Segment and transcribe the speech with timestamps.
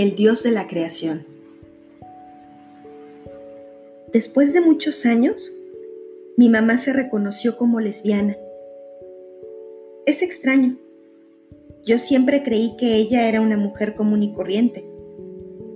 [0.00, 1.26] el Dios de la creación.
[4.14, 5.52] Después de muchos años,
[6.38, 8.38] mi mamá se reconoció como lesbiana.
[10.06, 10.78] Es extraño.
[11.84, 14.88] Yo siempre creí que ella era una mujer común y corriente.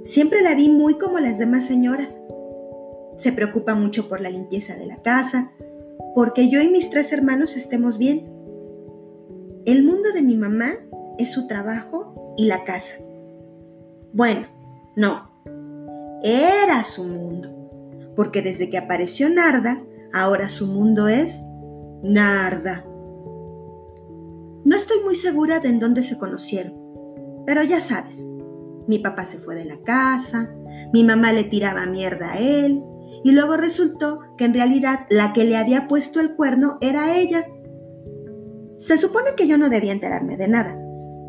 [0.05, 2.19] Siempre la vi muy como las demás señoras.
[3.19, 5.53] Se preocupa mucho por la limpieza de la casa,
[6.15, 8.25] porque yo y mis tres hermanos estemos bien.
[9.67, 10.73] El mundo de mi mamá
[11.19, 12.97] es su trabajo y la casa.
[14.15, 14.47] Bueno,
[14.95, 15.29] no,
[16.23, 17.49] era su mundo,
[18.15, 19.83] porque desde que apareció Narda,
[20.13, 21.45] ahora su mundo es
[22.05, 22.87] Narda.
[24.65, 26.75] No estoy muy segura de en dónde se conocieron,
[27.45, 28.25] pero ya sabes,
[28.87, 30.55] mi papá se fue de la casa,
[30.93, 32.85] mi mamá le tiraba mierda a él,
[33.25, 37.49] y luego resultó que en realidad la que le había puesto el cuerno era ella.
[38.77, 40.79] Se supone que yo no debía enterarme de nada,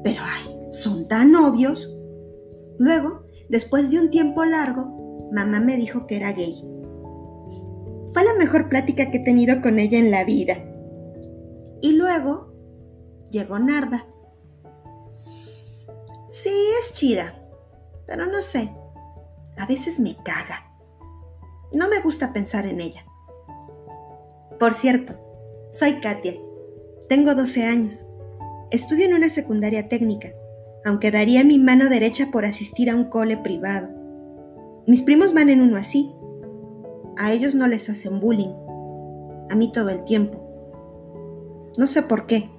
[0.03, 1.94] pero ay, son tan obvios.
[2.77, 6.63] Luego, después de un tiempo largo, mamá me dijo que era gay.
[8.11, 10.63] Fue la mejor plática que he tenido con ella en la vida.
[11.81, 12.53] Y luego
[13.29, 14.07] llegó Narda.
[16.29, 17.35] Sí, es chida,
[18.07, 18.69] pero no sé.
[19.57, 20.71] A veces me caga.
[21.73, 23.05] No me gusta pensar en ella.
[24.59, 25.13] Por cierto,
[25.71, 26.35] soy Katia.
[27.09, 28.05] Tengo 12 años.
[28.71, 30.31] Estudio en una secundaria técnica,
[30.85, 33.89] aunque daría mi mano derecha por asistir a un cole privado.
[34.85, 36.13] Mis primos van en uno así.
[37.17, 38.53] A ellos no les hacen bullying.
[39.49, 40.41] A mí todo el tiempo.
[41.75, 42.51] No sé por qué.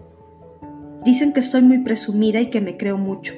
[1.04, 3.32] Dicen que soy muy presumida y que me creo mucho.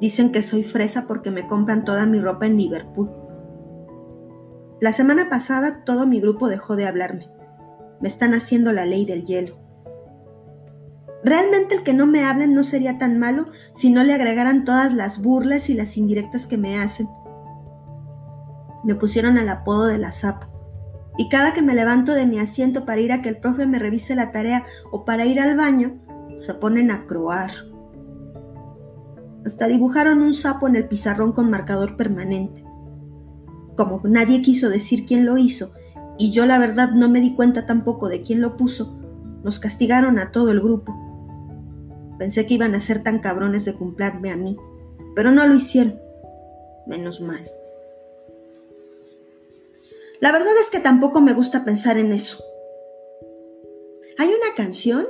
[0.00, 3.10] Dicen que soy fresa porque me compran toda mi ropa en Liverpool.
[4.80, 7.28] La semana pasada todo mi grupo dejó de hablarme.
[8.00, 9.63] Me están haciendo la ley del hielo.
[11.24, 14.92] Realmente el que no me hablen no sería tan malo si no le agregaran todas
[14.92, 17.08] las burlas y las indirectas que me hacen.
[18.84, 20.48] Me pusieron el apodo de la sapo.
[21.16, 23.78] Y cada que me levanto de mi asiento para ir a que el profe me
[23.78, 25.98] revise la tarea o para ir al baño,
[26.36, 27.50] se ponen a croar.
[29.46, 32.64] Hasta dibujaron un sapo en el pizarrón con marcador permanente.
[33.76, 35.72] Como nadie quiso decir quién lo hizo,
[36.18, 38.98] y yo la verdad no me di cuenta tampoco de quién lo puso,
[39.42, 41.03] nos castigaron a todo el grupo.
[42.18, 44.56] Pensé que iban a ser tan cabrones de cumplirme a mí,
[45.14, 46.00] pero no lo hicieron.
[46.86, 47.50] Menos mal.
[50.20, 52.42] La verdad es que tampoco me gusta pensar en eso.
[54.18, 55.06] Hay una canción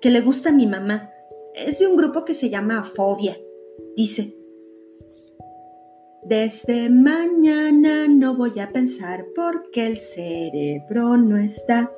[0.00, 1.10] que le gusta a mi mamá.
[1.54, 3.36] Es de un grupo que se llama Fobia.
[3.96, 4.34] Dice,
[6.24, 11.92] desde mañana no voy a pensar porque el cerebro no está.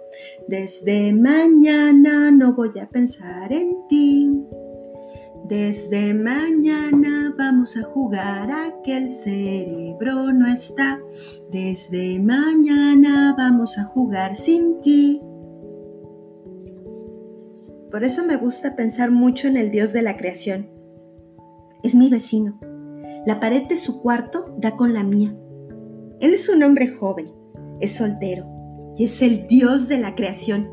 [0.49, 4.26] Desde mañana no voy a pensar en ti.
[5.49, 11.01] Desde mañana vamos a jugar a que el cerebro no está.
[11.51, 15.21] Desde mañana vamos a jugar sin ti.
[17.91, 20.69] Por eso me gusta pensar mucho en el Dios de la creación.
[21.83, 22.59] Es mi vecino
[23.27, 25.37] la pared de su cuarto da con la mía.
[26.21, 27.27] Él es un hombre joven,
[27.81, 28.47] es soltero
[28.97, 30.71] y es el dios de la creación.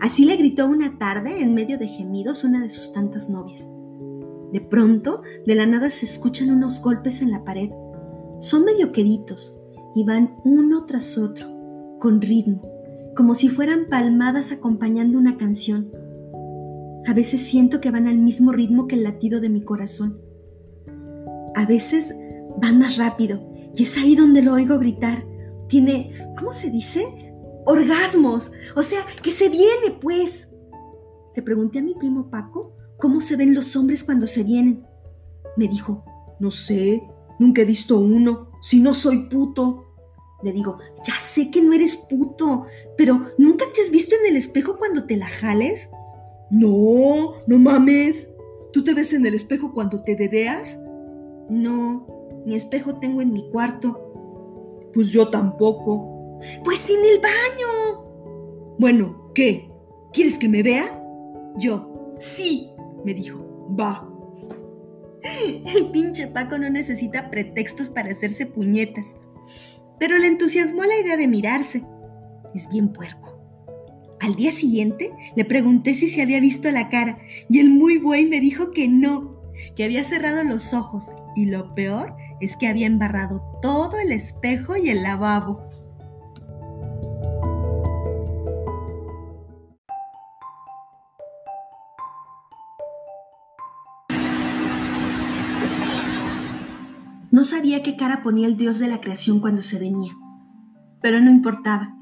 [0.00, 3.68] Así le gritó una tarde en medio de gemidos una de sus tantas novias.
[4.52, 7.70] De pronto, de la nada se escuchan unos golpes en la pared.
[8.40, 9.60] Son medio queditos
[9.94, 11.46] y van uno tras otro,
[11.98, 12.60] con ritmo,
[13.16, 15.90] como si fueran palmadas acompañando una canción.
[17.06, 20.20] A veces siento que van al mismo ritmo que el latido de mi corazón
[21.54, 22.14] a veces
[22.62, 23.40] va más rápido
[23.74, 25.26] y es ahí donde lo oigo gritar.
[25.68, 27.34] Tiene, ¿cómo se dice?
[27.64, 28.52] Orgasmos.
[28.76, 30.54] O sea, que se viene, pues.
[31.34, 34.86] Le pregunté a mi primo Paco cómo se ven los hombres cuando se vienen.
[35.56, 36.04] Me dijo,
[36.38, 37.02] no sé,
[37.40, 39.96] nunca he visto uno, si no soy puto.
[40.44, 42.64] Le digo, ya sé que no eres puto,
[42.96, 45.90] pero ¿nunca te has visto en el espejo cuando te la jales?
[46.52, 48.30] No, no mames.
[48.72, 50.78] ¿Tú te ves en el espejo cuando te dedeas?
[51.50, 52.06] No,
[52.46, 54.90] mi espejo tengo en mi cuarto.
[54.94, 56.38] Pues yo tampoco.
[56.62, 58.76] Pues en el baño.
[58.78, 59.72] Bueno, ¿qué?
[60.12, 61.04] ¿Quieres que me vea?
[61.58, 62.71] Yo, sí,
[63.04, 64.08] me dijo, va.
[65.22, 69.16] El pinche Paco no necesita pretextos para hacerse puñetas,
[69.98, 71.82] pero le entusiasmó la idea de mirarse.
[72.54, 73.38] Es bien puerco.
[74.20, 77.18] Al día siguiente le pregunté si se había visto la cara
[77.48, 79.40] y el muy buey me dijo que no,
[79.74, 84.76] que había cerrado los ojos y lo peor es que había embarrado todo el espejo
[84.76, 85.68] y el lavabo.
[97.42, 100.16] No sabía qué cara ponía el Dios de la creación cuando se venía,
[101.00, 101.92] pero no importaba.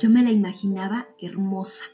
[0.00, 1.84] Yo me la imaginaba hermosa.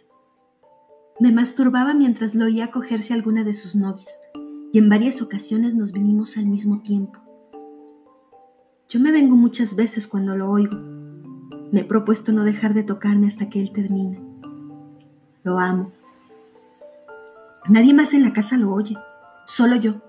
[1.19, 4.20] Me masturbaba mientras lo oía cogerse a alguna de sus novias,
[4.72, 7.19] y en varias ocasiones nos vinimos al mismo tiempo.
[8.88, 10.76] Yo me vengo muchas veces cuando lo oigo.
[11.72, 14.22] Me he propuesto no dejar de tocarme hasta que él termine.
[15.42, 15.90] Lo amo.
[17.69, 18.94] Nadie más en la casa lo oye,
[19.48, 20.00] solo yo,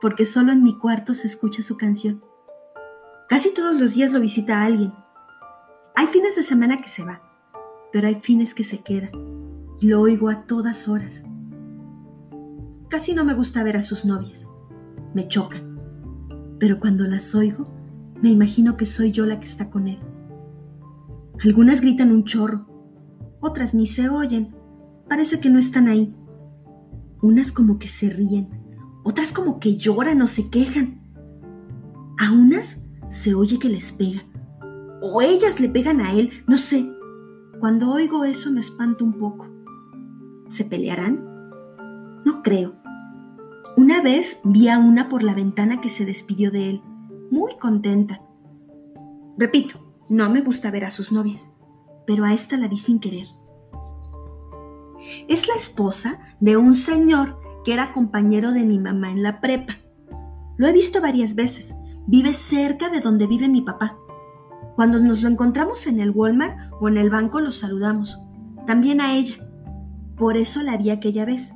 [0.00, 2.22] porque solo en mi cuarto se escucha su canción.
[3.28, 4.92] Casi todos los días lo visita alguien.
[5.94, 7.22] Hay fines de semana que se va,
[7.92, 9.10] pero hay fines que se queda
[9.80, 11.24] y lo oigo a todas horas.
[12.88, 14.48] Casi no me gusta ver a sus novias,
[15.14, 15.78] me chocan,
[16.58, 17.66] pero cuando las oigo,
[18.22, 20.00] me imagino que soy yo la que está con él.
[21.44, 22.66] Algunas gritan un chorro,
[23.40, 24.56] otras ni se oyen,
[25.08, 26.16] parece que no están ahí.
[27.20, 28.48] Unas como que se ríen,
[29.08, 31.00] otras como que lloran o se quejan.
[32.20, 34.22] A unas se oye que les pega,
[35.00, 36.86] o ellas le pegan a él, no sé.
[37.58, 39.48] Cuando oigo eso me espanto un poco.
[40.50, 41.24] ¿Se pelearán?
[42.26, 42.76] No creo.
[43.78, 46.82] Una vez vi a una por la ventana que se despidió de él
[47.30, 48.20] muy contenta.
[49.38, 51.48] Repito, no me gusta ver a sus novias,
[52.06, 53.26] pero a esta la vi sin querer.
[55.28, 59.76] Es la esposa de un señor que era compañero de mi mamá en la prepa.
[60.56, 61.74] Lo he visto varias veces.
[62.06, 63.98] Vive cerca de donde vive mi papá.
[64.74, 68.18] Cuando nos lo encontramos en el Walmart o en el banco lo saludamos.
[68.66, 69.46] También a ella.
[70.16, 71.52] Por eso la vi aquella vez.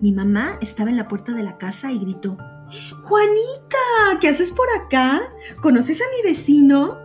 [0.00, 2.38] Mi mamá estaba en la puerta de la casa y gritó,
[3.02, 5.20] Juanita, ¿qué haces por acá?
[5.60, 6.96] ¿Conoces a mi vecino?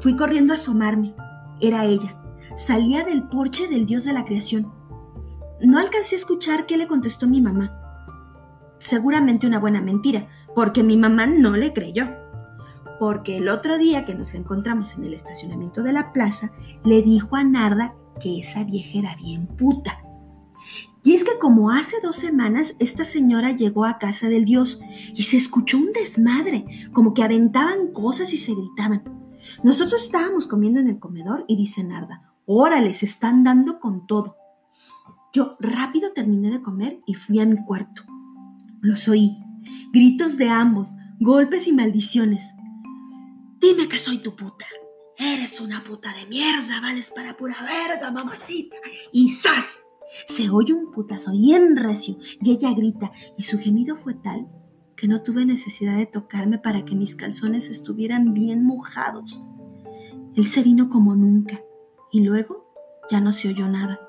[0.00, 1.14] Fui corriendo a asomarme.
[1.60, 2.20] Era ella.
[2.56, 4.77] Salía del porche del dios de la creación.
[5.60, 7.80] No alcancé a escuchar qué le contestó mi mamá.
[8.78, 12.06] Seguramente una buena mentira, porque mi mamá no le creyó.
[13.00, 16.52] Porque el otro día que nos encontramos en el estacionamiento de la plaza,
[16.84, 20.02] le dijo a Narda que esa vieja era bien puta
[21.08, 24.80] y es que como hace dos semanas esta señora llegó a casa del dios
[25.14, 29.04] y se escuchó un desmadre, como que aventaban cosas y se gritaban.
[29.62, 34.36] Nosotros estábamos comiendo en el comedor y dice Narda, órale, se están dando con todo.
[35.32, 38.02] Yo rápido terminé de comer y fui a mi cuarto.
[38.80, 39.36] Los oí,
[39.92, 40.88] gritos de ambos,
[41.20, 42.54] golpes y maldiciones.
[43.60, 44.64] Dime que soy tu puta.
[45.18, 48.76] Eres una puta de mierda, vales para pura verga, mamacita.
[49.12, 49.82] Y ¡zas!
[50.26, 54.48] Se oye un putazo bien recio y ella grita y su gemido fue tal
[54.96, 59.42] que no tuve necesidad de tocarme para que mis calzones estuvieran bien mojados.
[60.34, 61.60] Él se vino como nunca
[62.10, 62.72] y luego
[63.10, 64.07] ya no se oyó nada.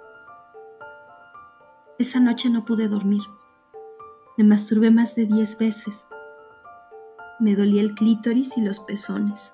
[2.00, 3.22] Esa noche no pude dormir.
[4.38, 6.06] Me masturbé más de diez veces.
[7.42, 9.52] Me dolía el clítoris y los pezones.